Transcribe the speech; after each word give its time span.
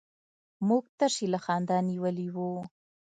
موږ 0.67 0.83
تشي 0.97 1.25
له 1.33 1.39
خندا 1.45 1.77
نيولي 1.89 2.27
وو. 2.35 2.51